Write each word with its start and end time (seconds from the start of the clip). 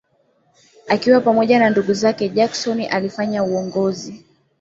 Akiwa 0.87 1.21
pamoja 1.21 1.59
na 1.59 1.69
ndugu 1.69 1.93
zake 1.93 2.29
Jackson 2.29 2.87
alifanya 2.91 3.43
uongozi 3.43 4.25